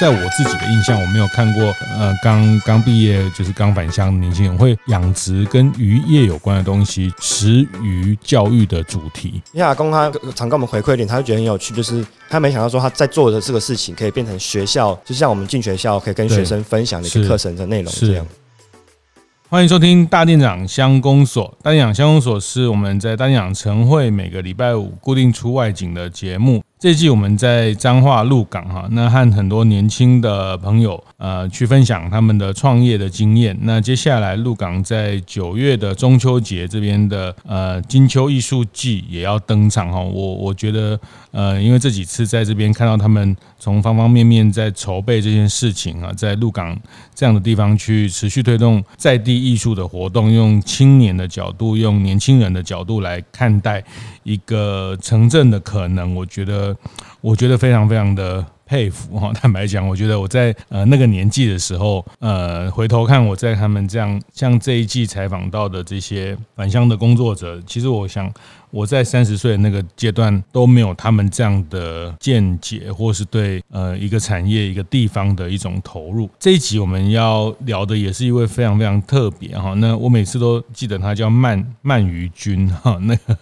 [0.00, 1.62] 在我自己的印象，我没有看过，
[1.98, 9.42] 呃，刚刚毕业就是刚返乡的年轻人会养殖跟渔业有关的东西，食鱼教育的主题。
[9.52, 18.26] 因为阿公他常跟我们回馈一点，他就觉得很有趣，就是他没想到说他在做的这个事情可以变成学校，就像我们进学校可以跟学生分享的一个课程的内容这样。
[19.50, 26.62] 欢迎收听大店长乡公所，大店长乡公所是我们在大店长晨会每个礼拜五固定出外景的节目。
[26.80, 33.54] 这季我们在彰化鹿港哈，那和很多年轻的朋友呃去分享他们的创业的经验。
[33.60, 40.00] 那接下来鹿港在九月的中秋节这边的呃金秋艺术季也要登场哈。
[40.00, 40.98] 我我觉得
[41.32, 46.76] 呃，因为这几次在这边看到他们从方方面面在筹备这件事情啊，在鹿港
[47.14, 53.84] 这样的地方去持续推动在地艺术的活动，用青年的角度，用年轻人的角度来看待
[54.24, 56.76] 一个城镇的可能，我觉得。
[57.22, 59.30] 我觉得非常非常的佩服哈。
[59.36, 68.32] 坦白讲，我觉得我在呃那个年纪的时候，呃回头看我在他们这样像这一季采访到的这些返乡的工作者，其实我想。
[68.70, 76.28] 我在三十岁那个阶段都没有他们这样的见解，或是对呃一个产业、一个地方的一种投入。
[76.38, 79.74] 这一集我们要聊的也是一位非常非常特别哈。
[79.74, 82.96] 那我每次都记得他叫鳗鳗鱼君哈。
[83.02, 83.36] 那个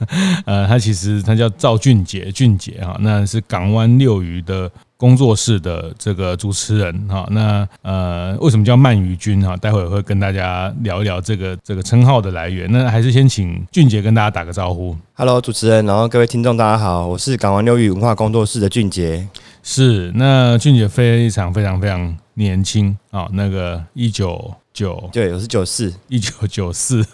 [0.46, 4.70] 呃，他其实他叫赵俊杰俊杰哈，那是港湾六鱼的。
[4.98, 9.56] 工作室的这个主持人哈，那呃，为什么叫鳗鱼君哈？
[9.56, 12.68] 待会儿会跟大家聊一聊这个这个称号的来源。
[12.72, 14.96] 那还是先请俊杰跟大家打个招呼。
[15.14, 19.28] Hello，主持人，然后各位听众，大家好，我是港湾六域文化工作室的俊杰。
[19.62, 24.52] 是，那俊杰非常非常非常年轻啊，那个一九。
[24.78, 25.10] 九。
[25.12, 25.92] 对，我是九四。
[26.06, 27.04] 一九九四，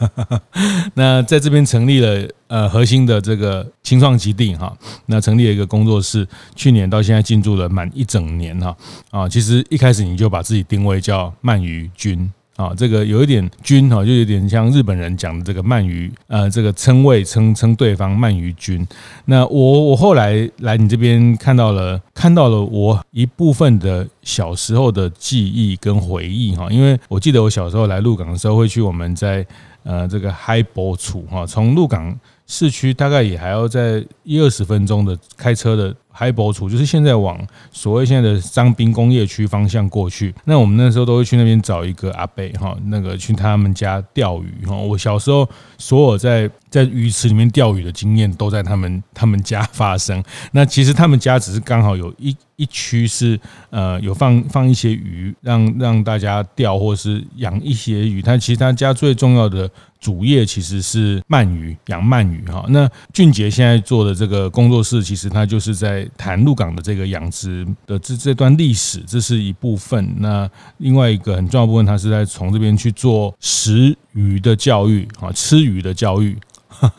[0.92, 8.76] 那在这边成立了呃核心的这个青创基地哈，那成立了一个工作室，去年到现在进驻了满一整年哈。
[9.10, 12.30] 啊，其实一开始你就把自己定位叫鳗鱼君。
[12.56, 18.86] 啊，这个有一点君哈，就有点像日本人讲的这个鳗鱼，呃，这个称谓称称对方鳗鱼君。
[19.24, 29.44] 那我我后来来你这边看到了，看到了我一部分的小时候的记忆跟回忆哈，因为我记得我小时候来鹿港的时候，会去我们在
[29.82, 32.16] 呃这个海埔处哈，从鹿港
[32.46, 35.92] 市区大概也还要在一二十分钟的开车的。
[36.16, 37.36] 海博处就是现在往
[37.72, 44.76] 所谓现在的张滨工业区方向过去，那我们那时候都会去那边找一个阿伯哈，那个去他们家钓鱼哈。
[44.76, 50.22] 我小时候所有在在鱼池里面钓鱼的经验都在他们他们家发生。
[50.52, 53.38] 那其实他们家只是刚好有一一区是
[53.70, 58.22] 呃有放放一些鱼，让让大家钓或是养一些鱼。
[58.22, 59.68] 他其实他家最重要的。
[60.00, 62.62] 主业其实是鳗鱼，养鳗鱼哈。
[62.68, 70.14] 那俊杰现在做的这个工作室，其实他就是在谈鹿港的这个养殖的这这段历史，这是一部分。
[70.18, 70.48] 那
[70.78, 76.36] 另外一个很重要部分，他是在从这边去做食鱼的教育啊，吃鱼的教育。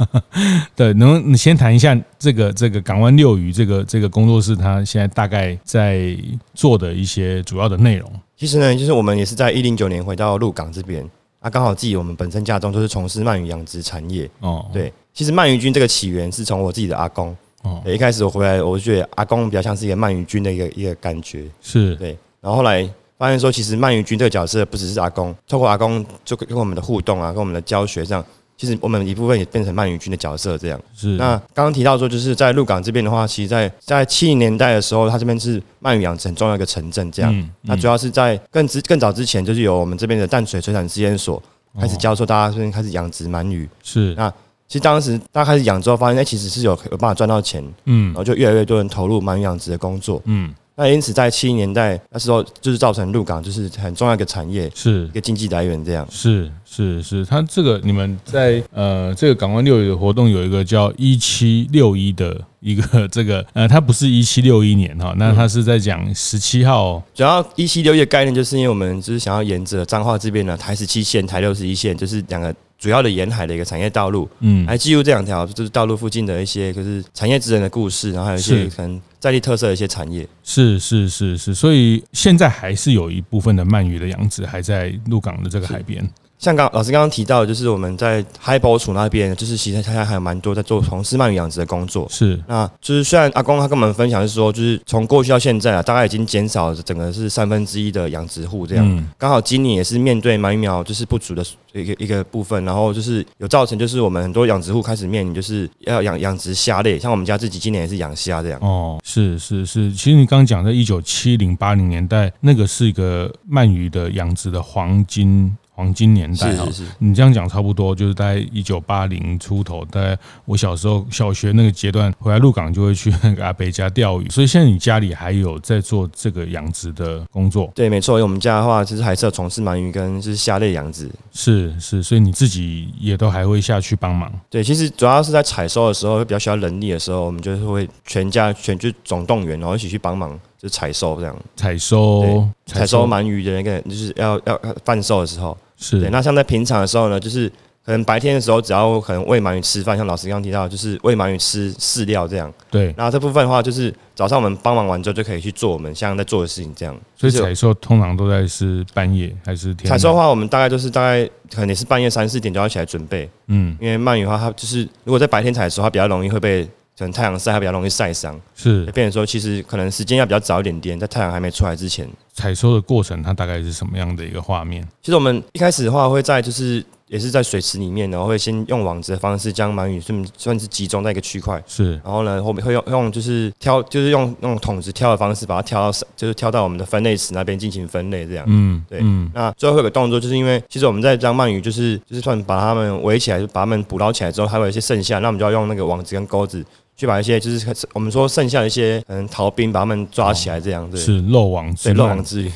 [0.75, 6.17] 对，能你先谈一下这个这个港湾六鱼这个这个工作室，他现在大概在
[6.53, 8.09] 做的一些主要的内容。
[8.37, 11.07] 其实呢，就是我们也是在一零九年回到鹿港这边。
[11.41, 14.65] 啊刚好自己我们本身家中就是从事鳗鱼养殖产业哦。
[14.73, 17.83] 对，其实鳗鱼菌这个起源是从我自己的阿公哦。
[17.85, 22.17] 一开始我回来，我就觉得阿公比较像是一个鳗鱼君的一个一个感觉是对。
[22.41, 22.87] 然后后来
[23.17, 28.23] 发现说，其实鳗鱼君这个角色不只是阿公，透过阿公就跟我们的互动啊，跟我们的教学这样。
[28.57, 31.09] 其实我们一部分也变成鳗鱼君的角色，这样是。
[31.17, 37.49] 那刚刚提到说，就是在鹿港这边的话，其实在在七零年代的时候，它这边是鳗鱼养殖很重要一个城镇，这样。
[37.63, 41.43] 那主要是在更之更早之前，就是有我们这边的淡水水产试验所
[41.77, 43.67] 开始教授大家这边开始养殖鳗鱼。
[43.83, 44.15] 是。
[44.15, 44.33] 那
[44.67, 50.53] 其实当时大家开始养之后，发现哎，其实是有有办法赚到钱，嗯，然后就越来越多人投入鳗鱼养殖的工作，嗯。
[50.77, 55.81] 那因此，在七零年代那时候，就是造成鹿港就是很重要一个产业，是一个经济来源。
[55.85, 67.01] 这样是是是，它这个你们在呃这个港湾六鱼的活动有一个叫一七六一的一个 这个呃，它不是一七六一年哈，那它是在讲十七号。
[67.13, 72.53] 主要一七六一的概念，就是因为我们就是想要沿着彰化这边的台十七线、台六十一线，就是两个。
[72.85, 80.27] 主要的沿海的一个产业道路，嗯，来记录这两条就是道路附近的一些就是产业之人的故事，然后还有一些可能在地特色的一些产业。
[80.43, 86.07] 是是是是，所以现在还是有一部分的鳗鱼的养殖还在鹿港的这个海边。
[86.45, 92.07] 像刚老师刚刚提到，就是我们在海保处那边，就是其实他还有蛮多在做从事鳗鱼养殖的工作。
[92.07, 98.85] 是，那就是虽然阿公他跟我们分享是说，就是从过去到现在啊，大概已经减少了整个是三分之一的养殖户这样。
[98.87, 99.09] 嗯。
[99.17, 101.43] 刚好今年也是面对鳗鱼苗就是不足的
[101.73, 108.59] 一个一个部分，然后就是有造成就是我们很多养殖户开始面临就是要养养殖虾类，像我们家自己今年也是养虾这样。
[108.61, 115.57] 哦，是是是，其实你刚刚讲的，一九七零八零年代那个是一个鳗鱼的养殖的黄金。
[115.75, 116.65] 黄金年代哈，
[116.99, 127.69] 你这样讲差不多，就是在一九八零出头，大概我小时候小学那个阶段，回来鹿港就会去那 个阿北家钓鱼，所以现在你家里还有在做这个养殖的工作？
[127.75, 131.09] 对，没错，因为我们家的话，其实还是要从事鳗鱼跟就是虾类养殖。
[131.33, 134.31] 是是，所以你自己也都还会下去帮忙？
[134.49, 140.39] 对，其实主要是在采收的时候会比较需要人力的时候，我们就是会全家全就总动员，然后一起去帮忙。
[140.57, 146.09] 就采收这样，采收采收鳗鱼的那个，就是要要贩售的时候，是对。
[146.09, 147.49] 那像在平常的时候呢，就是
[147.85, 152.51] 可能白天的时候，只要可能喂鳗鱼吃饭，像老师刚刚提到，就是喂鳗鱼吃饲料这样。
[152.71, 152.93] 对。
[152.97, 156.97] 那这部分的话，就是早上我们帮忙完之后，就可以去做我们现在在做的事情这样。
[157.15, 159.89] 所以采收通常都在是半夜还是天？
[159.89, 163.29] 采收的话，我们大概就是大概可能也是半夜三四点就要起来准备。
[163.47, 163.77] 嗯。
[163.79, 166.67] 因为鳗鱼的话，它就是如果在白天采收，它比较容易会被。
[166.97, 168.85] 可能太阳晒还比较容易晒伤，是。
[168.87, 172.07] 变成说，其实可能时间要比较早一点点，在太阳还没出来之前。
[172.33, 174.81] 采收的过程，它大概是什么样的一个画面？
[175.01, 181.93] 其实我们一开始的话，会在就是也是在水池里面，然后会先用网子的方式将鳗鱼算算是集中在一个区块，是。
[182.03, 188.45] 然后呢，后面会用用就是挑，就是用那种桶子挑的方式，把它挑到就是挑到我们的分类池那边进行分类，这样。
[188.47, 188.99] 嗯，对。
[189.01, 189.29] 嗯。
[189.33, 196.65] 那最后会有个动作，就是因为其实我们在将鳗鱼就是就是算把它们围起来，就把它们捕捞起来之后，还有一些剩下，那我们就要用那个网子跟钩子。
[196.95, 202.51] 去把一些就是我们说剩下的一些嗯逃兵把他们抓起来这样子，是漏网之对漏网之鱼。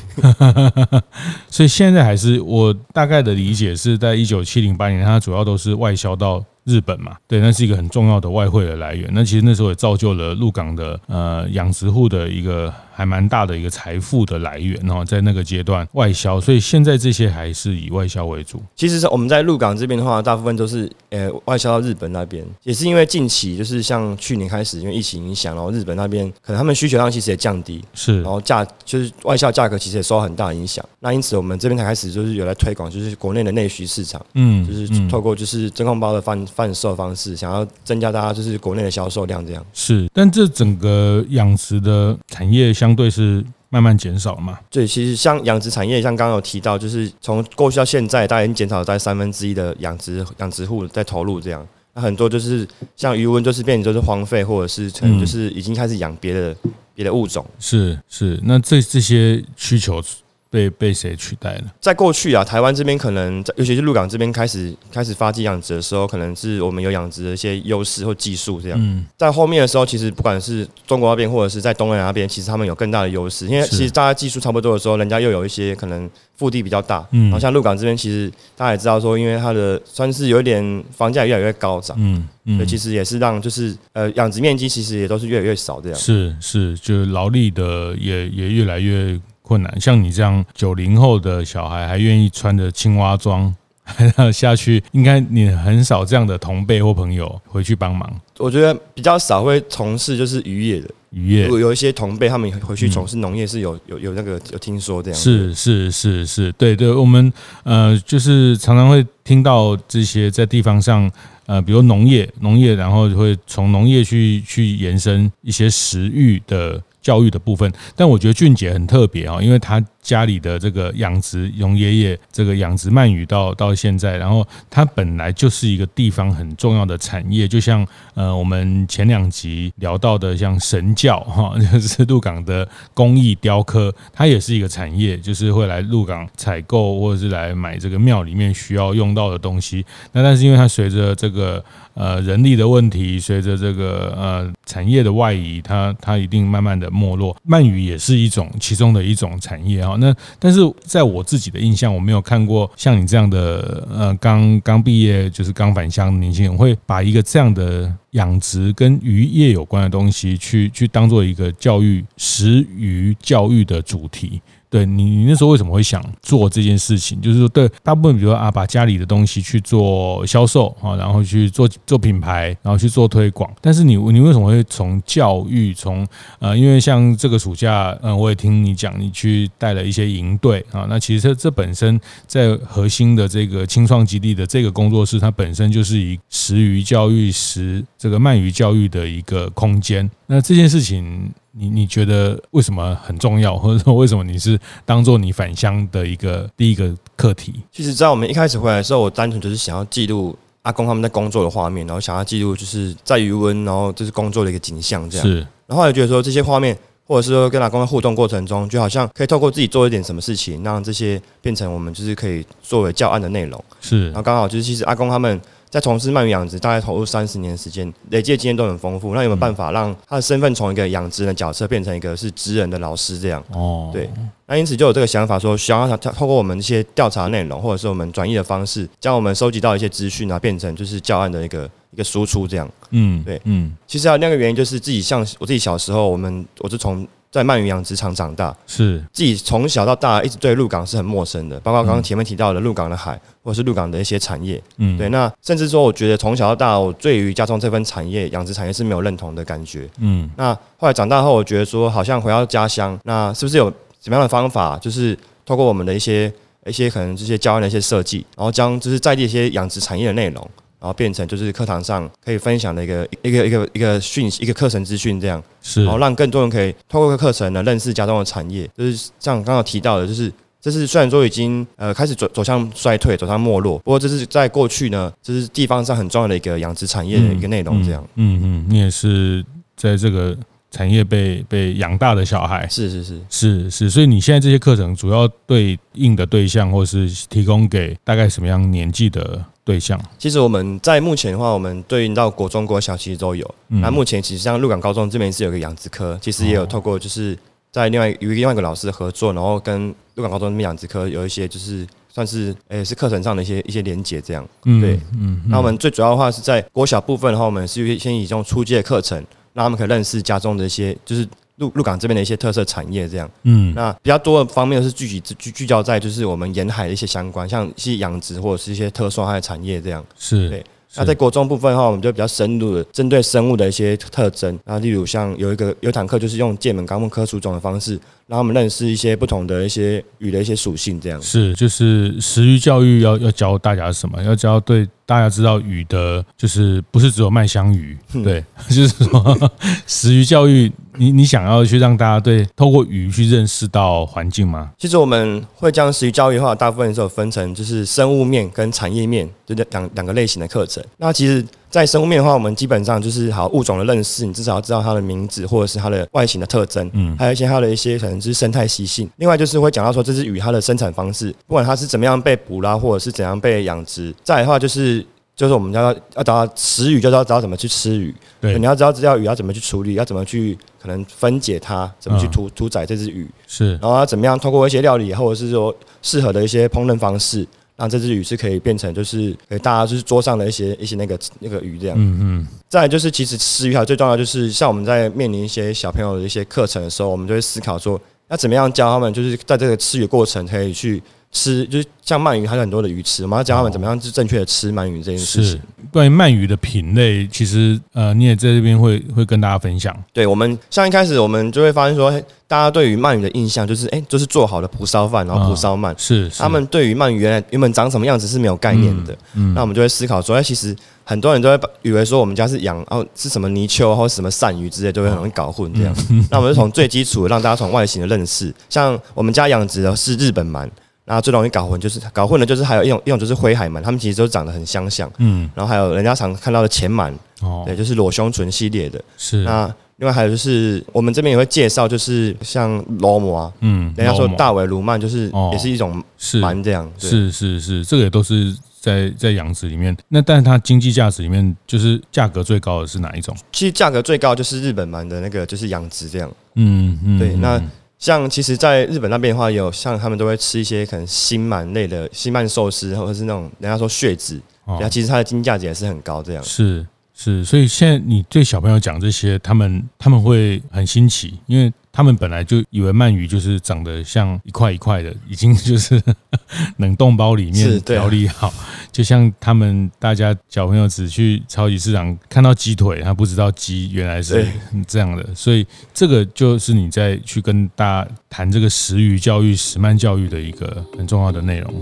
[1.50, 9.10] 所以现在还是我大概的理解是在一九七零八年，它主要都是外销到日本嘛，对，那是一个很重要的外汇的来源。
[9.12, 12.72] 那其实那时候也造就了鹿港的呃养殖户的一个。
[12.92, 18.62] 还蛮大的一个财富的来源哦，在那个阶段外销，所以现在这些还是以外销为主。
[18.76, 30.84] 其实是我们在鹿港这边的话，大部分都是呃外销到日本那边，也是因为近期就是像去年开始，因为疫情影响，然后日本那边可能他们需求量其实也降低，是，然后价就是外销价格其实也受到很大的影响。
[30.98, 39.64] 那因此我们这边才开始就是有来推广，就是国内的内需市场，嗯，就是透过就是真空包的贩贩售方式，想要增加大家就是国内的销售量这样。
[39.72, 44.58] 是，但这整个养殖的产业相对是慢慢减少嘛？
[44.70, 51.68] 对，其实像养殖产业，像刚刚有提到，就是从过去到现在，大概已经减少了在三分之一的养殖养殖户在投入这样。
[51.92, 52.66] 那很多就是
[52.96, 56.56] 像余温，就是变成就是荒废，或者是可能就是已经开始养别的
[56.94, 57.44] 别的物种。
[57.58, 60.02] 是是，那这这些需求。
[60.50, 61.64] 被被谁取代了？
[61.80, 68.78] 在过去啊，台湾这边可能，尤其是鹿港这边开始开始发迹养殖的时候，可能是我们有养殖的一些优势或技术这样。
[68.82, 77.06] 嗯，在后面的时候，其实不管是中国那边或者是在东南亚那边，其实他们有更大的优势，因为其实大家技术差不多的时候，人家又有一些可能腹地比较大。
[77.12, 81.96] 嗯，然后像鹿港这边，其实大家也知道说，因为它的算是有一点房价越来越高涨。
[82.00, 85.96] 嗯嗯，所以其实也是让就是呃养殖面积其实也都是越来越少这样。
[85.96, 89.16] 是是，就劳力的也也越来越。
[89.50, 93.52] 困难，像你这样九零后的小孩还愿意穿着青蛙装
[93.82, 98.08] 还 要下去，应该你很少这样的同辈或朋友回去帮忙。
[98.38, 105.20] 我觉得比较少会从事就是渔业的渔业，如果有一些同辈他们回去从事农业是有有有那个有听说这样。
[105.20, 107.32] 是是是是，对对，我们
[107.64, 111.10] 呃就是常常会听到这些在地方上
[111.46, 116.80] 呃，比如农业农业，然后会从农业去去延伸一些食育的。
[117.00, 119.82] 教育的部分，但我觉得俊杰很特别啊，因为他。
[120.02, 139.84] 家里的这个养殖，从爷爷这个养殖鳗鱼到到现在，然后它本来就是一个地方很重要的产业，就像呃我们前两集聊到的，像神教哈，就是鹿港的工艺雕刻，它也是一个产业，就是会来鹿港采购或者是来买这个庙里面需要用到的东西。
[140.12, 147.36] 那但是因为它随着这个呃人力的问题，随着这个呃产业的外移，它它一定慢慢的没落。
[147.48, 149.96] 鳗鱼也是一种其中的一种产业啊。
[149.98, 164.40] 那但是在我自己的印象，我没有看过像你这样的呃，刚刚毕业就是刚返乡的年轻人，会把一个这样的养殖跟渔业有关的东西去去当做一个教育食鱼教育的主题。
[164.70, 167.20] 对你，你那时候为什么会想做这件事情？
[167.20, 173.52] 就是说，对大部分，比如说啊，把家里的东西去做销售啊，然后去做做品牌，然后去做推广。
[173.60, 176.06] 但是你你为什么会从教育，从
[176.38, 180.86] 呃，因为像这个暑假，嗯，我也听你讲，你去带了一些营队啊。
[180.88, 190.08] 那其实这本身在核心的这个青创基地的这个工作室，它本身就是以食鱼教育、食这个鳗鱼教育的一个空间。
[190.28, 191.32] 那这件事情。
[191.52, 197.54] 你你觉得为什么很重要，或者说为什么你是当做你返乡的一个第一个课题？
[197.72, 205.26] 其实，在我们一开始回来的时候，我单纯就是想要记录阿公他们在工作的画面，然后想要记录就是在余温，然后就是工作的一个景象这样。
[205.26, 205.38] 是。
[205.66, 213.64] 然后后来觉得说这些画面，或者是说跟阿公的互动过程中，就好像可以透过自己做一点什么事情，让这些变成我们就是可以作为教案的内容。
[213.80, 214.06] 是。
[214.06, 215.40] 然后刚好就是其实阿公他们。
[215.70, 219.14] 在从事鳗鱼养殖，大概投入三十年时间，累积的经验都很丰富。
[219.14, 223.42] 那有没有办法让他的身份从一个养殖的角色变成一个是职人的老师这样？
[223.52, 224.10] 哦，对。
[224.46, 232.68] 那因此就有这个想法，说想要透过我们一些调查内容，或者是我们转译的方式，将我们收集到一些资讯啊，变成就是教案的一个一个输出这样。
[232.90, 233.72] 嗯，对，嗯。
[233.86, 237.06] 其实还有另一个原因，就是自己像我自己小时候，我们我是从。
[237.30, 245.08] 在鳗鱼养殖场长大，是自己从小到大一直对鹿港是很陌生的，包括刚刚前面提到的鹿港的海，或者是鹿港的一些产业，嗯，对。
[245.10, 250.28] 那甚至说，我觉得从小到大，我对于家中这份产业养殖产业是没有认同的感觉，嗯。
[250.36, 256.32] 那后来长大后，我觉得说，好像回到家乡，那是不是有什么样的方法，就是透过我们的一些
[256.66, 260.50] 一些可能这些教案的一些设计，然后将就是在地一些养殖产业的内容。
[260.80, 278.02] 然后变成就是课堂上可以分享的一个一个一个一个讯息，一个课程资讯这样，是，然后让更多人可以透过课程呢认识家中的产业，就是像刚刚提到的，就是这是虽然说已经呃开始走走向衰退，走向没落，不过这是在过去呢，这是地方上很重要的一个养殖产业的一个内容这样。
[278.14, 279.44] 嗯嗯，嗯，你也是
[279.76, 280.34] 在这个
[280.70, 283.20] 产业被被养大的小孩，是是是。
[283.28, 289.44] 是是，所以你现在这些课程主要对应的对象，或是提供给大概什么样年纪的？
[289.70, 293.54] 对象，其实我们在目前的话，我们对应到国中、国小其实都有。
[293.68, 297.38] 那、嗯、目前其实像鹿港高中这边是有个养殖科，其实也有透过就是
[297.70, 304.44] 在另外与另外一个老师合作，然后跟鹿港高中这边养殖科有一些就是算是诶、欸、是课程上的一些一些连结这样。
[304.64, 305.40] 嗯、对，嗯。
[305.46, 309.16] 那我们最主要的话是在国小部分的话，我们是先以这种初阶的课程，
[309.52, 311.28] 让他们可以认识家中的一些就是。
[311.60, 320.64] 鹿鹿港这边的一些特色产业，这样，嗯，那比较多的方面是聚集聚聚焦在就是我们沿海的一些相关，像一些养殖或者是一些特殊化的产业这样，是对。
[320.96, 327.92] 那在国中部分的话，我们就比较深入的针对生物的一些特征，那例如像有一个有一堂课就是用界门纲目科属种的方式，
[328.26, 331.22] 让他们认识一些不同的一些鱼的一些属性，这样。
[331.22, 334.20] 是，就是食鱼教育要要教大家什么？
[334.24, 334.88] 要教对。
[335.10, 339.50] 大家知道鱼的，就是不是只有麦香鱼，对， 就是说
[339.84, 344.70] 食鱼教育，你你想要去让大家对透过鱼去认识到环境吗？
[344.78, 350.80] 其实我们会将食鱼教育的话，大部分时候分成就是生物面跟产业面，就两两个类型的课程。
[350.98, 359.08] 那其实，在生物面的话，我们基本上就是好物种的认识，你至少要知道它的名字或者是它的外形的特征，嗯，还有一些它的一些可能就是生态习性。
[359.16, 364.12] 另外就是会讲到说这只鱼它的生产方式，不管它是怎么样被捕捞，或者是怎样被养殖。
[364.24, 365.06] 再来的话就是。
[365.36, 368.14] 就是我们要要找到食鱼，就要知道怎么去吃鱼。
[368.42, 373.26] 对，你要知道这条鱼要怎么去处理，要怎么去可能分解它，怎么去屠屠宰这只鱼。
[373.46, 377.46] 是，然后要怎么样通过一些料理，或者是说适合的一些烹饪方式，
[377.80, 381.96] 让这只鱼是可以变成就是给大家就是桌上的一些一些那个那个鱼这样。
[381.98, 382.46] 嗯嗯。
[382.68, 391.02] 再来就是其实吃鱼还最重要就是像我们在面临一些小朋友的一些课程的时候，我们就会思考说要怎么样教他们，就是在这个吃鱼过程可以去。
[391.32, 395.60] 吃就是像鳗鱼，还有很多的鱼吃，我们要教他们怎么样是正确的吃鳗鱼这件事情。
[395.92, 399.96] 关于鳗鱼的品类，其实呃，你也在这边会会跟大家分享。
[400.12, 402.10] 对我们像一开始我们就会发现说，
[402.46, 405.94] 大家对于鳗鱼的印象就是，哎、欸，就是做好的蒲烧饭，然后蒲烧鳗。
[405.96, 409.16] 是，他们对于鳗鱼原来原本长什么样子是没有概念的。
[409.34, 415.94] 嗯，那我们就会思考说，哎，其实很多人都会以为说我们家是养哦是什么泥鳅或者什么鳝鱼之类，就会很容易搞混这样。
[416.30, 420.68] 那我们就从最基础的让大家从外形的认识，像我们家养殖的是日本鳗。
[421.12, 425.10] 那最容易搞混就是搞混的，就是还有一种一种就是灰海鳗，他们其实都长得很相像。
[425.18, 429.02] 嗯，然后还有人家常看到的浅鳗，哦，对，就是裸胸唇系列的。
[429.18, 429.38] 是。
[429.42, 436.88] 那另外还有就是我们这边也会介绍，就是像罗摩啊，嗯，人家说大尾鲈鳗就是也是一种鳗这样。
[436.96, 439.96] 是是是，这个也都是在在养殖里面。
[440.08, 443.36] 那但是它经济价值里面，就是价格最高的是哪一种？
[443.50, 446.30] 其实价格最高就是日本鳗的那个，就是养殖这样。
[446.54, 447.60] 嗯嗯，对，那。
[448.00, 456.22] 像其实，在日本那边的话，有像他们都会吃一些可能新鳗类的新鳗寿司，或者是那种人家说血脂，然后其实它的经济价值也是很高。
[456.22, 466.00] 这样是是，所以现在你对小朋友讲这些，他们他们会很新奇，因为他们本来就以为鳗鱼就是长得像一块一块的，已经就是
[466.78, 468.52] 冷冻包里面调理好，
[468.92, 474.46] 就像他们大家小朋友只去超级市场看到鸡腿，他不知道鸡原来是
[474.86, 481.74] 这样的，所以这个就是你在去跟大家谈这个食鱼教育、食鳗教育的一个很重要的内容。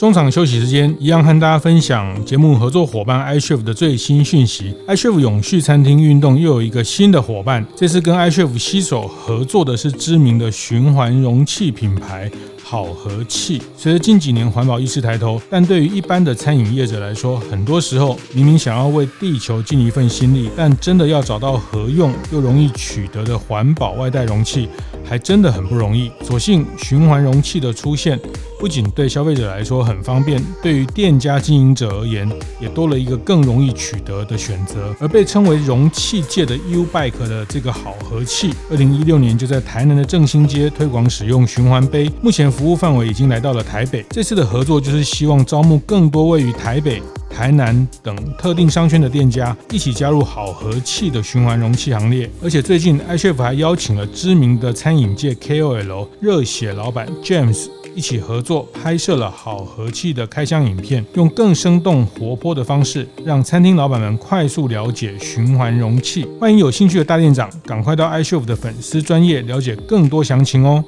[0.00, 4.74] 中场休息时间，一样和大家分享节目合作伙伴 iChef 的最新讯息。
[4.88, 12.30] iChef 永续餐厅运动又有一个新的伙伴，这次跟 iChef 携手合作的是知名的循环容器品牌。
[12.70, 13.60] 好和气。
[13.76, 24.68] 随着近几年环保意识抬头，但对于一般的餐饮业者来说，很多时候明明想要为地球尽一份心力，但真的要找到合用又容易取得的环保外带容器，
[25.04, 26.12] 还真的很不容易。
[26.22, 28.16] 所幸循环容器的出现，
[28.60, 34.94] 不仅对消费者来说很方便，对于店家经营者而言，也多了一个更容易取得的选择。
[35.00, 42.48] 而被称为容器界的 U-Bike 的这个好和气，二零一六年就在台南的正兴街推广使用循环杯，目前。
[42.60, 44.04] 服务范围已经来到了台北。
[44.10, 52.28] 这次的合作就是希望招募更多位于台北、台南等特定商圈的店家，一起加入好和气的循环容器行列。
[52.42, 66.26] 而且最近，iChef 还邀请了知名的餐饮界 KOL 热血老板 James 一起合作，拍摄了好和气的开箱影片，用更生动活泼的方式，让餐厅老板们快速了解循环容器。
[66.38, 70.84] 欢迎有兴趣的大店长，赶快到 iChef 的粉丝专页了解更多详情哦。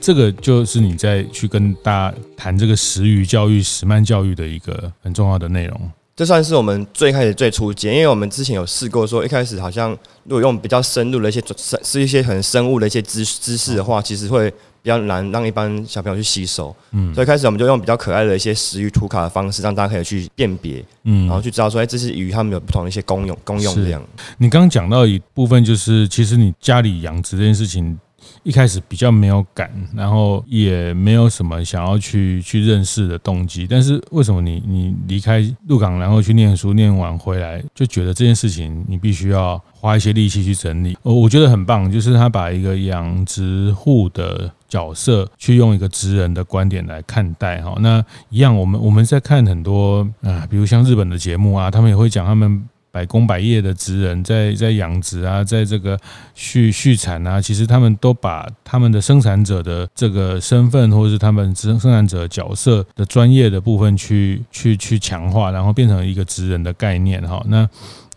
[0.00, 5.90] 这个就是你在去跟大家谈这个食鱼教育、食鳗教育的一个很重要的内容。
[6.16, 9.90] 这算是我们最开始最初阶，因为我们之前有试过说，一开始好像
[10.24, 14.50] 如果用比较深入的一些生是一些很生物的一些知知识的话，其实会
[14.82, 16.76] 比较难让一般小朋友去吸收。
[16.90, 24.02] 嗯，所以开始我们就用比较可爱的一些食鱼图卡的方式，让大家可以去辨别，嗯，然后去知道说，哎，这些鱼它们有不同的一些功用功用这样。
[24.36, 27.98] 你刚刚讲到一部分，就是其实你家里养殖这件事情。
[28.42, 33.66] 一开始比较没有感，然后也没有什么想要去去认识的动机。
[33.68, 40.96] 但是为什么你你离开鹿港，然后去念书，念完回来就觉得这件事情你必须要花一些力气去整理？
[41.02, 47.60] 我我觉得很棒，就是他把一个养殖户的角色去用一个职人的观点来看待。
[47.62, 52.66] 哈，那一样，我们我们在看很多啊，比如像日本的节目啊，他们也会讲他们。
[52.90, 55.98] 百工百业的职人在在养殖啊，在这个
[56.34, 67.42] 畜畜产啊，其实他们都把他们的生产者的这个身份，或者是他们生生产者角色的专业的部分去去去强化，然后变成一个职人的概念哈。
[67.48, 67.68] 那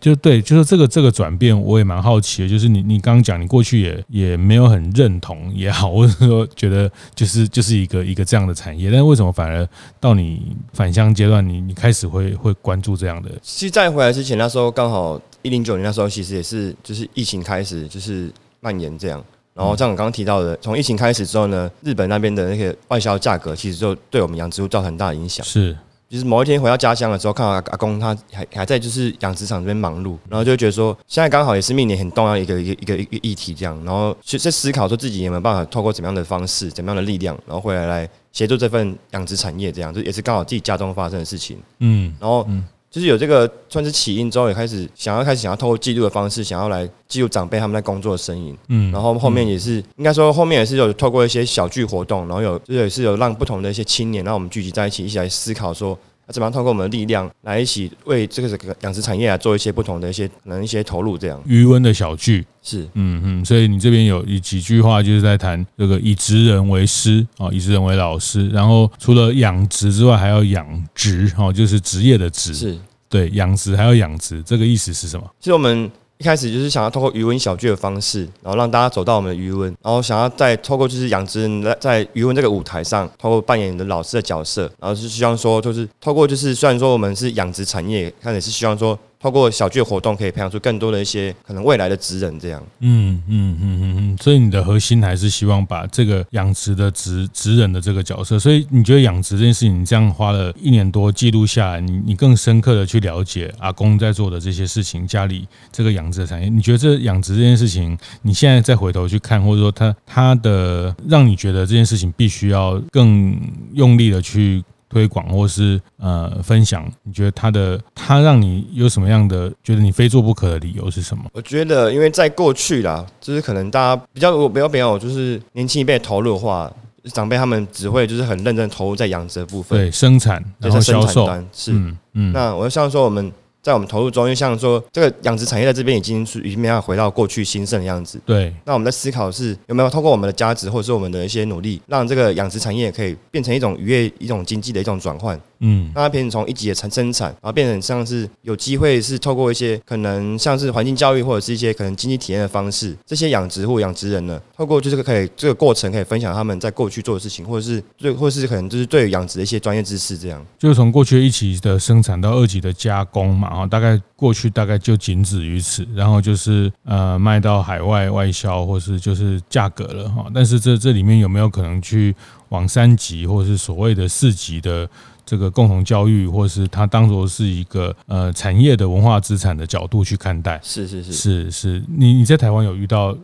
[0.04, 2.48] 就对，就是这个这个转变，我也蛮好奇的。
[2.48, 9.66] 就是你你刚刚讲，你过去也也没有很认同也好，或者说觉得就是就是一个一个这样的产业，但是为什么反而
[9.98, 13.30] 到你返乡阶段，你你开始会会关注这样的？
[13.40, 19.24] 其实在回来之前，那时候刚好一零九年那时候，其实也是就是疫情开始就是蔓延这样。
[19.54, 25.46] 然后像我刚刚提到的，从疫情开始之后呢，日本那边的那些外销价格，其实就对我们养殖户造成很大的影响。
[25.46, 25.74] 是。
[26.08, 41.58] 就是某一天回到家乡的时候，看到阿公他还还在就是养殖场这边忙碌，然后就觉得说，现在刚好也是命年很重要一个一个一个一个议题这样，然后去在思考说自己有没有办法透过怎么样的方式、怎么样的力量，然后回来来协助这份养殖产业这样，就也是刚好自己家中发生的事情。
[41.80, 42.64] 嗯，然后嗯。
[42.94, 48.56] 就是有这个算是起因之后，也开始想要开始想要透过记录的方式，想要来记录长辈他们在工作的身影。
[48.68, 55.98] 嗯，然后后面也是应该说后面也是有透过一些小聚活动，然后有就是也是有让不同的一些青年，让我们聚集在一起，一起来思考说。
[56.26, 61.18] 那怎么样通过我们的力量来一起为这个这个养殖产业啊做一些不同的一些可能一些投入？
[61.18, 75.30] 这样余温的小聚是嗯嗯，所以你这边有一几句话就是在谈这个以职人为师啊，以职人为老师，然后除了养殖之外，还要养殖哦，就是职业的职是对养殖还要养殖，这个意思是什么？
[75.38, 75.90] 其实我们。
[76.18, 88.98] 一开始就是想要透过渔文小聚的方式，然后让大家走到我们的渔文，然后想要再透过就是养殖人在在渔文这个舞台上，透过扮演你的老师的角色，然后是希望说，就是透过就是虽然说我们是养殖产业，但也是希望说。
[89.24, 92.62] 透过小聚活动，可以培养出更多的一些可能未来的职人，这样。
[92.80, 94.18] 嗯嗯嗯嗯嗯。
[94.20, 98.38] 所以你的核心还是希望把这个养殖的职职人的这个角色。
[98.38, 106.50] 所以你觉得养殖这件事情，你这样花了一年多记录下来，你你更深刻的去了解阿公在做的这些事情，家里这个养殖的产业。
[106.50, 113.34] 你觉得这养殖这件事情，你现在再回头去看，或者说他他的让你觉得这件事情必须要更
[113.72, 114.62] 用力的去。
[114.94, 121.24] 推广或是呃分享，你觉得他的他让你有什么样的觉得你非做不可的理由是什么？
[121.32, 126.72] 我觉得，因为在过去啦，就是可能大家比较比较比较就是年轻一辈投入的话，
[127.12, 132.32] 长辈他们只会就是很认真投入在养殖的部分，对生产然后销售是嗯嗯。
[132.32, 133.32] 那我就像说我们
[133.64, 138.20] 在我们投入中，就像说这个养殖产业在这边已经是已经没有回到过去兴盛的样子。
[138.26, 138.54] 对。
[138.66, 145.40] 那我们在思考是有没有通过我们的价值或者是我们的一些努力，让这个养殖产业可以变成一种渔业一种经济的一种转换。
[145.60, 145.90] 嗯。
[145.94, 160.44] 让它变成从一级的产生产，然后变成像是有机会是透过一些可能像是环境教育或者是一些可能经济体验的方式，这些养殖户养殖人呢，透过就是可以这个过程可以分享他们在过去做的事情，或者是对，或者是可能就是对养殖的一些专业知识，这样。
[160.58, 164.00] 就是从过去一级的生产到二级的加工嘛，啊，大概。
[164.16, 170.24] 过去大概就仅止于此，然后就是呃卖到海外外销，或是就是价格了哈。
[170.32, 172.14] 但是这这里面有没有可能去
[172.48, 174.88] 往三级，或是所谓的四级的
[175.26, 180.58] 这个共同教育，或是它当做是一个呃产业的文化资产的角度去看待？
[180.62, 183.14] 是是是是是，你你在台湾有遇到？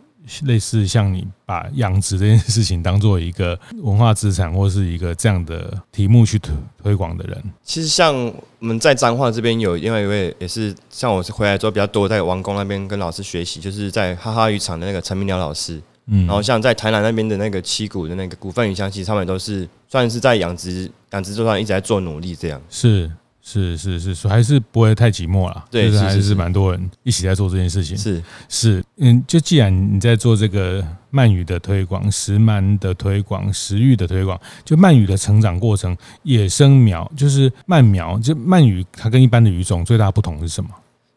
[0.45, 8.15] 类似像你把养殖这件事情当做一个 文化资产，或是一个这样的题目去推推广的人，其实像
[8.59, 23.11] 我们在彰化这边有另外一位，也是像我是回来之后比较多在王宫那边跟老师学习，就是在哈哈渔场的那个陈明鸟老师，嗯，然后像在台南那边的那个七股的那个股份鱼乡，其实他们都是算是在养殖养殖这上一直在做努力，这样是。
[23.51, 25.65] 是是是，所以，还是不会太寂寞了。
[25.71, 27.97] 对，就是还是蛮多人一起在做这件事情。
[27.99, 40.71] 是是，嗯，就既然你在做这个鳗鱼的推广、食鳗的推广、食育的推广，就鳗鱼的成长过程，野生苗就是鳗苗，就鳗鱼它跟一般的鱼种最大不同是什么？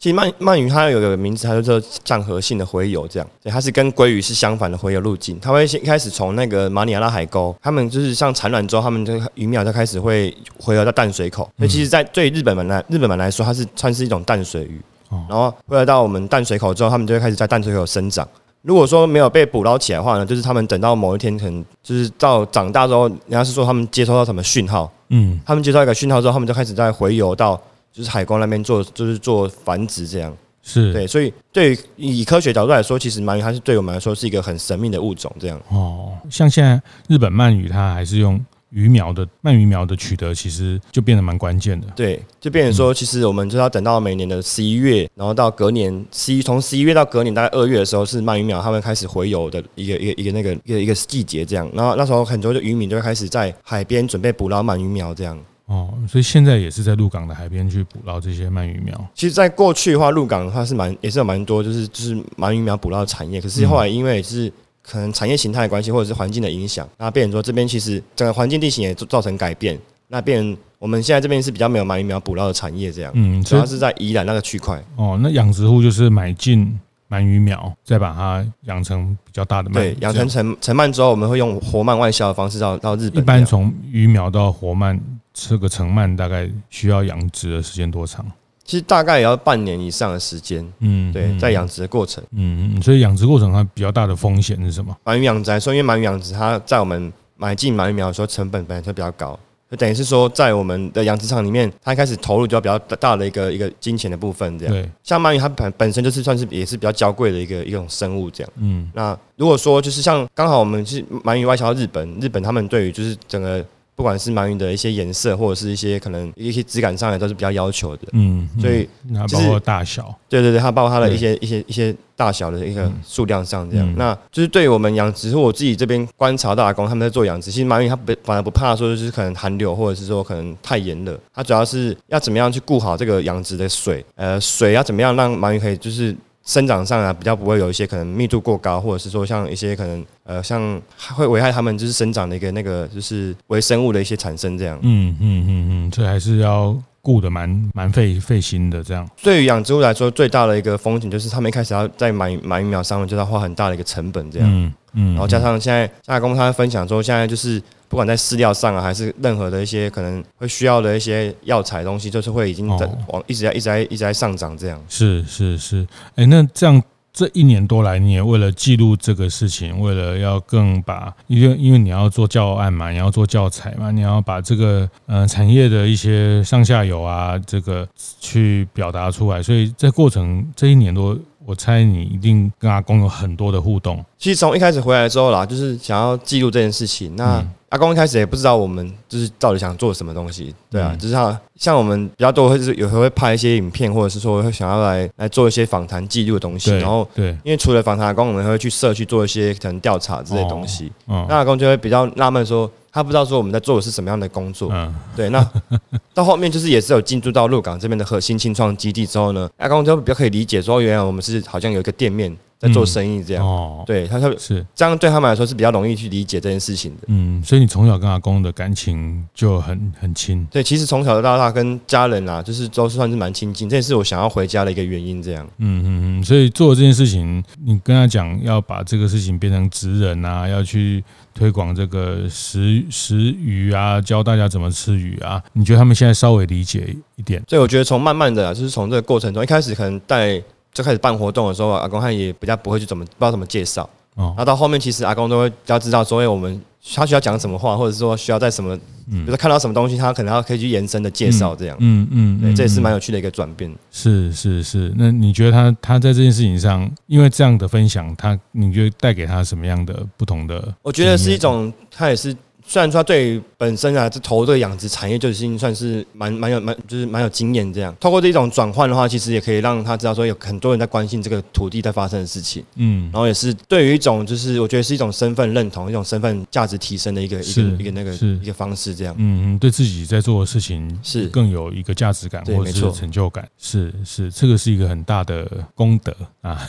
[0.03, 5.39] 其实鳗鳗鱼它有个名字，它叫做帐合性的洄游，这样，对，它是跟鲑鱼是相反的洄游路径。
[5.39, 11.49] 它会先一开始从那个马里亚纳海沟，他们就是像产卵之后，他们这个鱼苗就开始会洄游到淡水口。
[11.57, 14.81] 所以其实，在对日本人来日本人来说，它是算是一种淡水鱼。
[15.29, 18.27] 然后洄游到我们淡水口之后，他们就会开始在淡水口生长。
[18.63, 27.61] 如果说没有被捕捞起来的话呢，就是他们等到某一天，可能就是到长大之后，人家是说他们接收到什么讯号，嗯，他们接收到一个讯号之后，他们就开始在洄游到
[27.93, 30.35] 就是海沟那边做，就是做繁殖这样。
[30.65, 35.29] 是对，所以对于以科学角度来说，其实鳗鱼它是对我们来说是一个很神秘的物种。
[35.37, 41.87] 这样哦，像现在日本鳗鱼，它还是用鱼苗的鳗鱼苗的取得，其实就变得蛮关键的。
[41.97, 51.43] 对，就变成说，其实我们就要等到每年的十一月，然后到隔年十一，从十一月到隔年大概二月的时候，是鳗鱼苗它们开始洄游的一个一个一个那个一个一个季节。
[51.43, 55.13] 这样，然后那时候很多的渔民就会开始在海边准备捕捞鳗鱼苗。
[55.13, 55.37] 这样。
[55.65, 58.93] 哦，所以现在也是在鹿港的海边去捕捞这些鳗鱼苗。
[59.15, 63.39] 其实，在过去的话，鹿港的话是蛮也是有蛮多，就是就是鳗鱼苗捕捞的产业。
[63.39, 69.79] 可是后来因为是可能产业形态的关系，或者是环境的影响，那变成说这边其实整个环境地形也造成改变。
[70.09, 73.11] 那变我们现在这边是比较没有鳗鱼苗捕捞的产业，这样。
[73.15, 74.83] 嗯，主要是在宜兰那个区块。
[74.97, 76.77] 哦，那养殖户就是买进
[77.09, 79.73] 鳗鱼苗，再把它养成比较大的鳗。
[79.75, 83.23] 对，养成成成鳗之后，我们会用活鳗外销的方式到到日本。
[83.23, 84.99] 一般从鱼苗到活鳗。
[85.33, 88.25] 这个成鳗大概需要养殖的时间多长？
[88.63, 90.65] 其实大概也要半年以上的时间。
[90.79, 92.23] 嗯，对，在养殖的过程。
[92.31, 94.95] 嗯嗯，所以养殖过程它比较大的风险是什么？
[95.03, 99.37] 鳗鱼养殖来说，因为鳗鱼养殖它在我们买进鳗鱼苗的时候，成本本来就比较高，
[99.69, 104.57] 就等于是说在我们的养殖场里面，它一开始投入就要比较大的一个一个金钱的部分。
[104.57, 108.29] 这样，对，像鳗鱼它本本身就是算是也是比较娇贵的一个一种生物。
[108.31, 113.65] 这样，嗯，那如果说就是像刚好我们是鳗鱼外销到日本，日本他们对于就是整个。
[113.95, 118.07] 不管是鳗鱼的一些颜色，或者是一些可能一些质感上来都是比较要求的。
[118.13, 118.87] 嗯，所以
[119.31, 123.93] 包括大小，对对对，它包括它的一些一些一些大小的一个数量上这样。
[123.95, 136.15] 那就是对于我们养殖，是我自己这边观察到阿公他们在做养殖，其实鳗鱼它不反而不怕说就是可能寒流，或者是说可能太炎热，它主要是要怎么样去顾好这个养殖的水，呃，水要怎么样让鳗鱼可以就是。
[136.45, 140.81] 生长上啊，比较不会有一些可能密度过高，或者是说像一些可能呃，像
[141.15, 144.77] 会危害它们就是生长的一个那个就是微生物的一些产生这样。
[144.81, 149.07] 嗯嗯嗯嗯，这还是要顾的蛮蛮费费心的这样。
[149.21, 154.49] 对于养殖户来说，最大的一个风险就是他们一开始要在鳗鳗鱼苗上面就要花很大的一个成本这样。
[154.51, 157.61] 嗯嗯，然后加上现在夏公他分享说，现在就是。
[157.93, 164.83] 不管在饲料上啊，还是任何的一些可能会需要的一些药材东西，就是会已经在往一直在一直在一直在上涨这样。
[164.89, 166.81] 是是是，哎，那这样
[167.13, 177.87] 这一年多来，你也为了记录这个事情，为了要更把，因为因为你要做教案嘛，你要做教材嘛，你要把这个呃产业的一些上下游啊，这个
[178.19, 181.15] 去表达出来，所以在过程这一年多。
[181.45, 184.03] 我猜你一定跟阿公有很多的互动。
[184.17, 187.15] 其实从一开始回来之后啦，就是想要记录这件事情。
[187.15, 196.71] 那阿公一开始也不知道我们就是到底想做什么东西，对啊，就是像像我们比较多会是有时候会拍一些影片，或者是说会想要来来做一些访谈记录的东西。
[196.77, 200.91] 然后对，因为除了访谈，阿公我们会去社区做一些可能调查之类的东西。
[201.07, 204.69] 那阿公就会比较纳闷说，他不知道说我们在做的是什么样的工作。
[204.71, 205.29] 嗯，对。
[205.29, 205.43] 那
[206.13, 212.37] 到后面就是也是有进驻到鹿港这边的核心清创基地之后呢，阿公就比较可以理解说，原来我们是好像有一个店面。
[212.63, 217.01] 在做生意这样，嗯哦、对他他是这样，对他们来说是比较容易去理解这件事情的。
[217.07, 220.47] 嗯，所以你从小跟阿公的感情就很很亲。
[220.49, 225.21] 对，其实从小到大跟家人啊，就是都算是蛮亲近，这也是我想要回家的一个原因。
[225.21, 237.43] 这样，嗯嗯嗯，所以做这件事情，你跟他讲要把这个事情变成职人啊，要去推广这个食食鱼啊，教大家怎么吃鱼啊，你觉得他们现在稍微理解一点？
[237.49, 240.41] 所以我觉得从慢慢的、啊，就是从这个过程中，一开始可能带。
[240.73, 246.59] 就开始办活动的时候，阿公他也比较不会去怎么不知道怎么介绍，哦，然后到后面其实阿公都会比较知道，所以我们
[246.95, 248.75] 他需要讲什么话，或者是说需要在什么，
[249.07, 253.73] 嗯，比如说看到什么东西，他可能要可以去延伸的介绍这样，嗯嗯，对，这也是蛮有趣的一个转变。
[253.91, 260.73] 是是是，那你觉得他他在这件事情上，因为这样的分享，他你觉得带给他什么样的不同的？
[260.81, 262.35] 我觉得是一种，他也是。
[262.65, 267.95] 虽然说他对本身啊，这投这个养殖产业就已经算是蛮蛮有蛮就是蛮有经验这样。
[267.99, 272.63] 透过这种转换的话，其实也可以让他知道说有很多人在关心这个土地在发生的事情。
[272.75, 279.13] 嗯，然后也是对于一种就是我觉得是一种身份认同、一种身份价值提升的一个一个一个那个一个方式这样。
[279.17, 283.47] 嗯嗯，对自己在做的事情是更有一个价值感或者是成就感。
[283.57, 285.45] 是是，这个是一个很大的
[285.75, 286.59] 功德啊。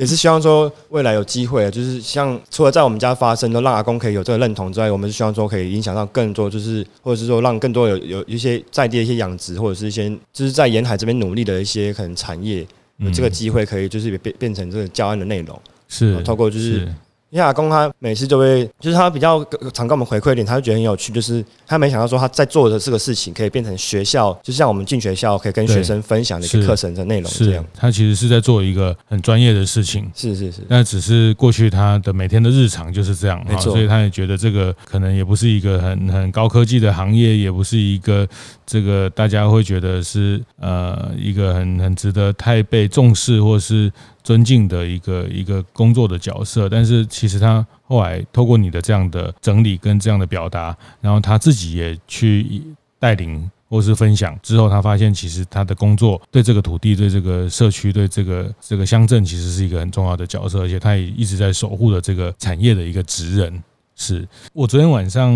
[0.00, 16.88] 也是希望说未来有机会，就是像除了在我们家发生，都让阿公可以有这个认同之外，我们是希望说可以影响到更多，就是或者是说让更多有有一些在地的一些养殖，或者是一些就是在沿海这边努力的一些可能产业，有这个机会可以就是变变成这个教案的内容，是透过就是。
[17.30, 27.64] 因为阿公他每次就会，就是他比较常跟我们回馈一点，他就觉得很有趣，就是他没想到说他在做的这个事情可以变成学校，就像我们进学校可以跟学生分享的一个课程的内容这样。
[27.74, 30.62] 他其实是在做一个很专业的事情，是是是。
[30.68, 33.72] 那只是过去他的每天的日常就是这样，没错。
[33.72, 38.26] 所以他也觉得这个可能也不是一个很很高科技的行业，也不是一个
[38.66, 43.92] 这个大家会觉得是呃一个很很值得太被重视或是。
[44.22, 52.62] 尊敬的一个一个工作的角色，但是其实他后来透过你的这样的整理跟这样的表达，然后他自己也去
[52.98, 63.62] 带领或是分享之后，他发现其实他的工作对这个土地、对这个社区、对这个这个乡镇，其实是一个很重要的角色，而且他也一直在守护着这个产业的一个职人。
[64.00, 65.30] 是我昨天晚上，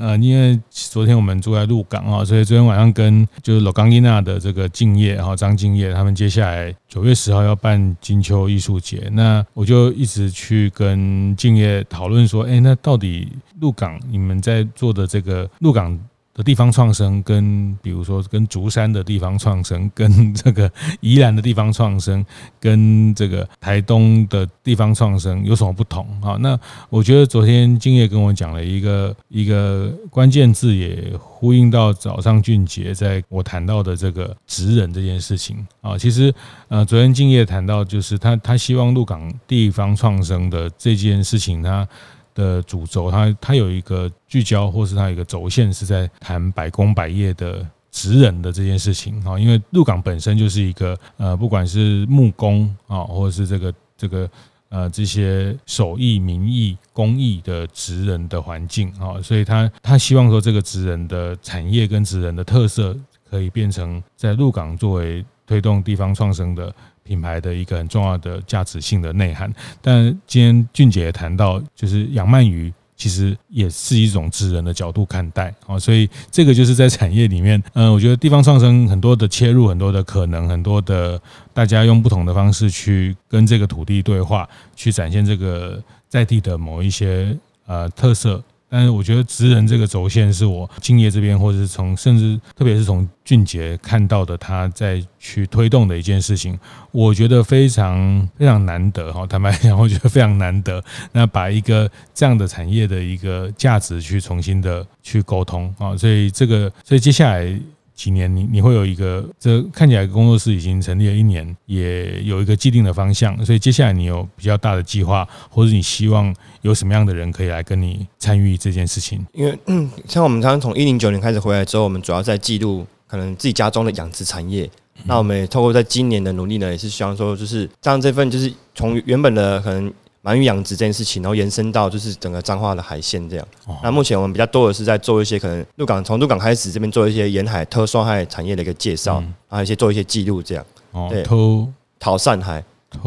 [0.00, 13.28] 呃，因为昨天我们住在鹿港啊，所以昨天晚上跟就是鹿港囡仔的这个敬业哈张敬业，他们接下来九月十号要办金秋艺术节，那我就一直去跟敬业讨论说，哎，那到底
[13.60, 15.96] 鹿港你们在做的这个鹿港。
[16.32, 22.24] 的地方创生跟比如说跟竹山的地方创生，跟这个宜兰的地方创生，
[22.60, 26.36] 跟这个台东的地方创生有什么不同啊？
[26.40, 35.98] 那我觉得昨天敬业跟我讲了一个一个关键字，也呼应到早上俊杰在我谈到的这个职人这件事情啊。
[35.98, 36.32] 其实
[36.68, 41.86] 呃，昨天敬业谈到就是他他希望鹿港地方创生的这件事情，他。
[42.34, 49.38] 的主轴，它它有一个聚焦，或是它有一个轴线，是在谈百工百业的职人的这件事情啊。
[49.38, 54.30] 因为鹿港本身就是一个呃，不管是木工啊，或者是这个这个
[54.68, 62.96] 呃这些手艺、民艺、工艺的职人的环境啊，所以他他希望说，这个职人的产业跟职人的特色，
[63.28, 66.72] 可以变成在鹿港作为推动地方创生的。
[67.10, 81.20] 品牌的一个很重要的价值性的内涵，但今天俊杰也谈到，就是养鳗鱼其实也是一种职人的角度看待啊，所以这个就是在产业里面，嗯，我觉得地方创生很多的切入，很多的可能，很多的
[81.52, 88.40] 大家用不同的方式去跟这个土地对话，去展现这个在地的某一些呃特色。
[88.70, 96.58] 但是我觉得职人这个轴线是我敬业这边，或者是从甚至特别是从俊杰看到的他在去推动的一件事情，
[96.92, 99.26] 我觉得非常非常难得哈。
[99.26, 100.82] 坦白讲，我觉得非常难得。
[101.12, 107.60] 那把一个这样的产业的一个价值去重新的去沟通啊，所以这个，所以接下来。
[108.00, 119.26] 几年你你会有一个，这看起来工作室已经成立了一年，也有一个既定的方向，所以接下来你有比较大的计划，或者你希望有什么样的人可以来跟你参与这件事情？
[119.34, 124.70] 因为嗯， 像我们刚刚从一零九年开始回来之后，我们主要在记录可能自己家中的养殖产业。
[125.04, 129.92] 那我们也透过在今年的努力呢，也是希望说，就是让这份就是从原本的可能。
[130.22, 133.46] 鳗鱼养殖这件事情，然后延伸到就是整个彰化的海鲜这样。
[133.82, 140.64] 那目前我们比较多的是在做一些可能鹿港从鹿港开始这边做一些沿海特殊海产业的一个介绍，还有一些做一些记录这样。
[141.08, 141.66] 对，偷
[141.98, 142.62] 讨善海，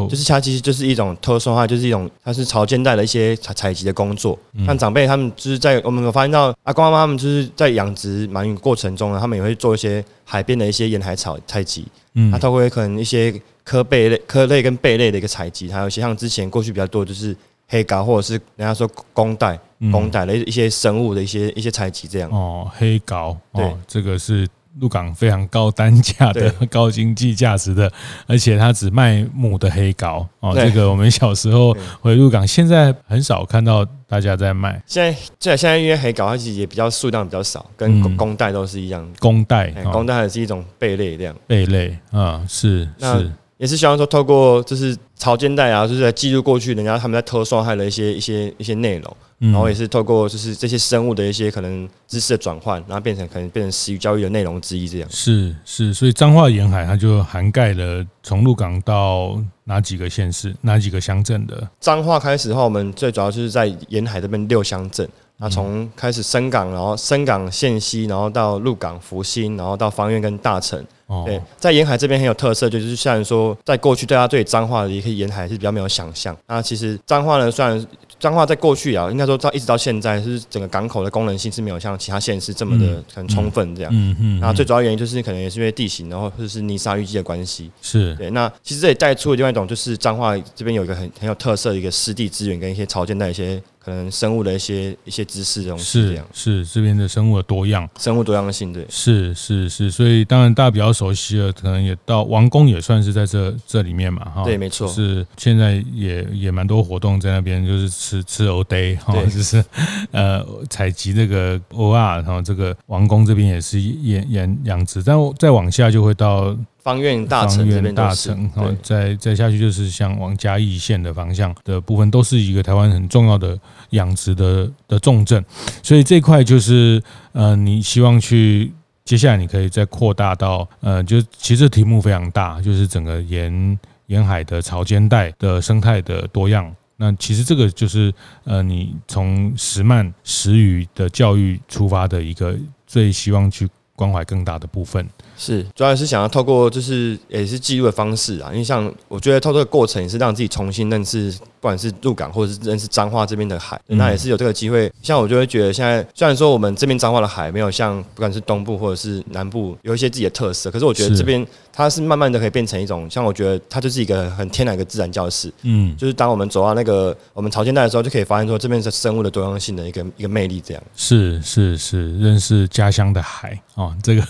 [0.10, 4.40] 就是它其实就是一种特殊化，就是一种它是潮间带的一些采采集的工作。
[4.66, 11.86] 像长辈他们就是在我们有发现到阿公阿妈他们就是在养殖鳗鱼过程中呢，他们也会做一些海边的一些沿海草采集。
[12.16, 17.36] 嗯，他透过可能一些科贝类、科类跟贝类的一个采集，还有一些像之前过去比较多就是
[17.68, 19.60] 黑膏或者是人家说公带、
[19.92, 22.30] 公带的一些生物的一些一些采集这样。
[22.32, 24.48] 哦，黑膏，对，这个是。
[24.80, 27.92] 鹿港非常高单价的、 高经济价值的，
[28.26, 30.52] 而且它只卖母的黑膏哦。
[30.56, 34.82] 这个我们小时候 回鹿港，现在很少看到大家在卖。
[34.88, 35.04] 现
[35.40, 39.08] 在现在因为黑膏它其实也比较数量比较少，跟公带都是一样。
[39.20, 41.36] 公带，公带也是一种贝类这样。
[41.46, 43.32] 贝类啊，是是。
[43.64, 55.10] 也是希望说，透过就是潮间带啊，就是在记录过去人家他们在偷受害的一些一些一些内容，然后也是透过就是这些生物的一些可能知识的转换，然后变成可能变成食鱼教育的内容之一这样。
[55.10, 61.66] 是是，所以彰化沿海它就涵盖了从鹿港到哪几个县市、哪几个乡镇的。
[61.80, 65.08] 彰化开始的话，我们最主要就是在沿海这边六乡镇。
[65.38, 70.86] 那从开始深港，然后深港线西，然后到鹿港、福兴，然后到方院跟大城。
[71.26, 76.36] 对，在沿海这边很有特色，就是像说，在过去大家对彰化的一个沿海是比较没有想象。
[76.48, 77.86] 那其实彰化呢，虽然
[78.20, 83.92] 彰化在过去啊，应该说到一直到现在，是整个港口的功能性是没有像其他县市这么的很充分这样。
[83.94, 84.40] 嗯嗯。
[84.40, 87.70] 那最主要原因就是可能也是因为地形，然后或者是泥沙淤积的关系。
[87.82, 88.30] 是对。
[88.32, 93.62] 那其实这里带出的另外一种，就是彰化这边有一个很很有特色的一个湿地资源跟一些潮间带一些。
[93.84, 109.64] 可能生物的一些一些知识这种是是这边的生物的多样，生物多样性对，是是是，所以当然大家比较熟悉了，可能也到王宫也算是在这这里面嘛哈，对，没错，是现在也也蛮多活动在那边，就是吃吃欧 day 哈，就是
[110.12, 116.56] 呃采集这个 O R，，然后这个王宫这边也是养养养殖，但再往下就会到。
[116.84, 123.58] 芳苑大城这边大城，然后再再下去就是像往嘉义县的方向的部分，都是一个台湾很重要的
[123.92, 125.44] 养殖的的重镇，
[125.82, 128.74] 所以这块就是呃，你希望去
[129.06, 136.70] 接下来你可以再扩大到呃，就其实题目非常大，就是整个沿沿海的潮间带的生态的多样。
[136.98, 143.68] 那其实这个就是呃，你从石曼石鱼的教育出发的一个最希望去
[144.04, 145.08] 关怀更大的部分。
[145.38, 154.92] 是，主要是想要透过就是也是记录的方式啊，因为像我觉得透过这个过程也是让自己重新认识，不管是鹿港或者是认识彰化这边的海，那也是有这个机会。
[155.02, 165.52] 像我就会觉得现在虽然说我们这边彰化的海没有像不管是东部或者是南部有一些自己的特色，可是我觉得这边它是慢慢的可以变成一种，像我觉得它就是一个很天然的自然教室。
[165.64, 170.62] 嗯，就是当我们走到那个我们潮间带的时候，就可以发现说这边是生物的多样性的一个一个魅力。
[170.62, 174.24] 这样是是是，认识家乡的海哦，这个。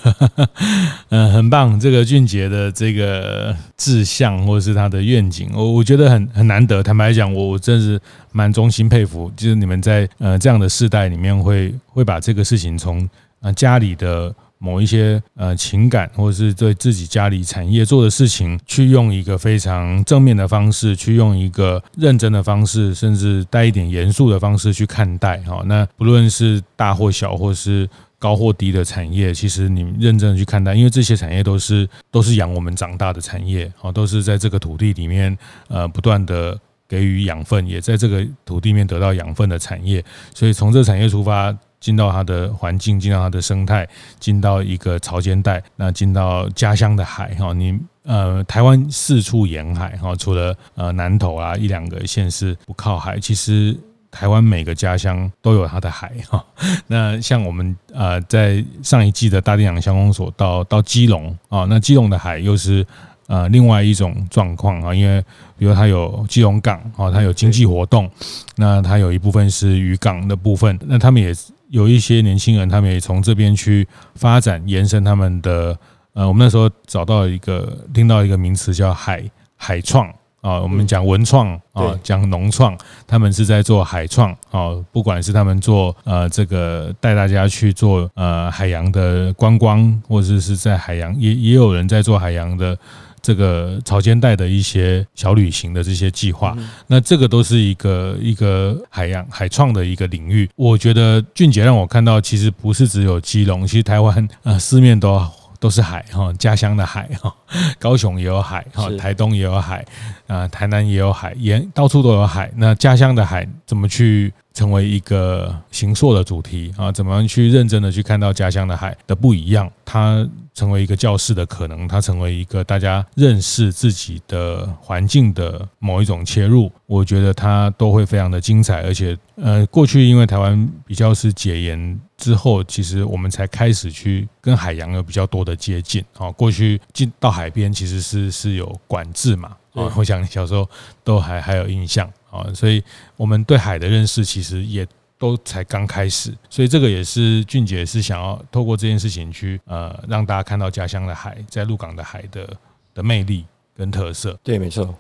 [1.10, 1.78] 嗯， 很棒。
[1.78, 6.82] 这个俊杰的这个志向或者是他的愿景，我我觉得很很难得。
[6.82, 8.00] 坦白讲，我我真是
[8.32, 13.08] 蛮衷心佩服，就是你们在呃这样的世代里面会，会会把这个事情从
[13.42, 25.38] 呃家里的某一些呃情感，或者是对自己家里产业做的事情，去用一个非常正面的方式，去用一个认真的方式，甚至带一点严肃的方式去看待。
[25.40, 27.90] 哈，那不论是大或小，或是。
[28.24, 40.02] 高或低的产业，其实你认真的去看待，因为这些产业都是都是养我们长大的产业，啊，都是在这个土地里面，呃，不断的给予养分，也在这个土地面得到养分的产业。
[40.34, 43.86] 所以从这产业出发，进到它的环境，进到它的生态，
[44.22, 53.78] 进到一个潮间带，那进到家乡的海，哈，你呃，台湾四处沿海，哈，除了呃南投啊一两个县市不靠海，其实。
[54.16, 56.46] 台湾每个家乡都有它的海哈，
[56.86, 62.86] 那像我们呃在上一季的大店长乡公所到到基隆啊，那基隆的海又是
[63.26, 65.20] 呃另外一种状况啊，因为
[65.58, 68.08] 比如它有基隆港啊，它有经济活动，
[68.56, 71.34] 那它有一部分是渔港的部分，那他们也
[71.74, 75.76] 有一些年轻人，他们也从这边去发展延伸他们的
[76.14, 79.24] 呃，我们那时候找到一个听到一个名词叫海
[79.56, 80.08] 海创。
[80.44, 92.78] 啊，我们讲文创啊，讲农创，他们是在做海创啊，不管是他们做呃这个带大家去做呃海洋的观光，或者是在海洋也也有人在做海洋的
[93.24, 96.56] 这个潮间带的一些小旅行的这些计划，
[96.86, 100.48] 那这个都是一个一个海洋海创的一个领域。
[100.56, 105.20] 我觉得俊杰让我看到，其实不是只有基隆，其实台湾呃四面都。
[105.64, 107.34] 都是海哈，家乡的海哈，
[107.80, 109.86] 高雄也有海哈，台东也有海
[110.28, 112.52] 啊，台南也有海，沿到处都有海。
[112.58, 139.50] 那家乡的海怎么去成为一个形塑的主题啊，怎么样去认真的去看到家乡的海的不一样，它成为一个教室的可能，它成为一个大家认识自己的环境的某一种切入，我觉得它都会非常的精彩，而且呃，过去因为台湾比较是解严之后，其实我们才开始去跟海洋有比较多的接近啊，过去进到海边其实是是有管制嘛。
[139.74, 140.70] 啊，我想你小时候
[141.04, 142.84] 都还还有印象啊，所以
[143.16, 144.86] 我们对海的认识其实也
[145.20, 152.50] 都才刚开始，所以这个也是俊杰是想要透过这件事情去呃让大家看到家乡的海在鹿港的海的
[152.96, 153.46] 的魅力
[153.78, 154.38] 跟特色。
[154.44, 154.94] 对，没错，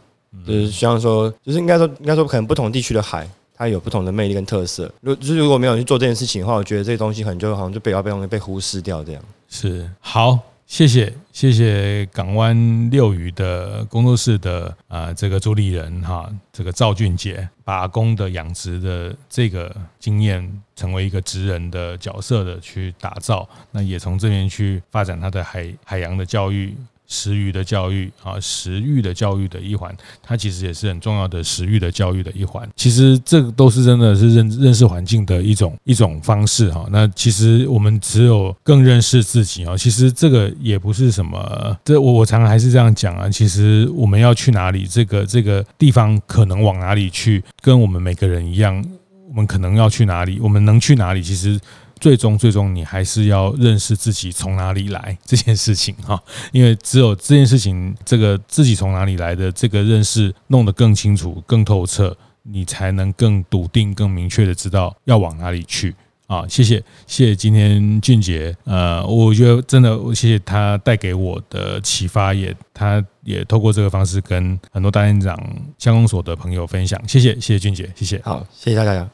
[0.46, 4.90] 就是希望说，就是应该说应该说可能不同地区的海它有不同的魅力跟特色。
[5.02, 9.22] 如就是如果没有去做这件事情的话，我觉得这些东西可能就好像就被要被被被忽视掉这样。
[9.50, 10.40] 是好。
[10.74, 26.76] 谢谢谢谢港湾六鱼的工作室的啊、这个主理人哈，这个赵俊杰，把公的养殖的这个经验成为一个职人的角色的去打造，那也从这边去发展他的海海洋的教育。
[27.08, 32.68] 食鱼的教育啊，食欲的教育的一环，它其实也是很重要的食欲的教育的一环。
[32.76, 36.88] 其实这个都是真的是认认识环境的一种一种方式哈。
[36.92, 39.78] 那其实我们只有更认识自己啊。
[39.78, 43.30] 其实这个也不是什么，这我我常常还是这样讲啊。
[43.30, 48.84] 其实我们要去哪里，这个这个地方可能往哪里去，跟我们每个人一样，
[49.30, 51.60] 我们可能要去哪里，我们能去哪里，其实。
[52.04, 65.96] 最终，最终，你还是要认识自己从哪里来这件事情哈， 因为只有这件事情，这个自己从哪里来的这个认识弄得更清楚、更透彻，你才能更笃定、更明确的知道要往哪里去
[66.28, 66.46] 啊！
[66.50, 75.38] 谢谢，谢谢今天俊杰，呃，我觉得真的，谢谢他带给我的启发，也他也透过这个方式跟很多大院长
[75.80, 79.10] 乡公所的朋友分享，谢谢，谢谢俊杰，谢谢，好，谢谢大家。